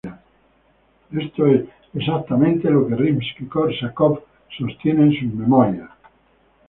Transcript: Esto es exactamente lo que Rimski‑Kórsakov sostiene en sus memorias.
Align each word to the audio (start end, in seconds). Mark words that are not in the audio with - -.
Esto 1.15 1.45
es 1.45 1.65
exactamente 1.93 2.71
lo 2.71 2.87
que 2.87 2.95
Rimski‑Kórsakov 2.95 4.23
sostiene 4.57 5.03
en 5.03 5.11
sus 5.13 5.31
memorias. 5.31 5.89